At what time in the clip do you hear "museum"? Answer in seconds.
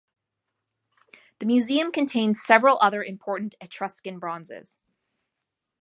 1.45-1.91